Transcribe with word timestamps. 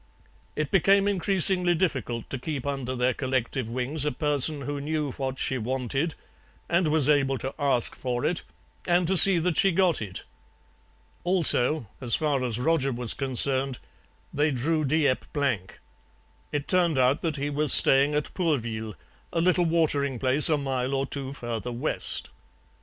It 0.55 0.71
became 0.71 1.07
increasingly 1.07 1.75
difficult 1.75 2.27
to 2.31 2.39
keep 2.39 2.65
under 2.65 2.95
their 2.95 3.13
collective 3.13 3.69
wings 3.69 4.03
a 4.03 4.11
person 4.11 4.61
who 4.61 4.81
knew 4.81 5.11
what 5.11 5.37
she 5.37 5.59
wanted 5.59 6.15
and 6.67 6.87
was 6.87 7.07
able 7.07 7.37
to 7.37 7.53
ask 7.59 7.93
for 7.93 8.25
it 8.25 8.41
and 8.87 9.05
to 9.05 9.15
see 9.15 9.37
that 9.37 9.57
she 9.57 9.71
got 9.71 10.01
it. 10.01 10.23
Also, 11.23 11.85
as 12.01 12.15
far 12.15 12.43
as 12.43 12.57
Roger 12.57 12.91
was 12.91 13.13
concerned, 13.13 13.77
they 14.33 14.49
drew 14.49 14.83
Dieppe 14.83 15.27
blank; 15.33 15.79
it 16.51 16.67
turned 16.67 16.97
out 16.97 17.21
that 17.21 17.35
he 17.35 17.51
was 17.51 17.71
staying 17.71 18.15
at 18.15 18.33
Pourville, 18.33 18.95
a 19.31 19.39
little 19.39 19.65
watering 19.65 20.17
place 20.17 20.49
a 20.49 20.57
mile 20.57 20.95
or 20.95 21.05
two 21.05 21.31
further 21.31 21.71
west. 21.71 22.31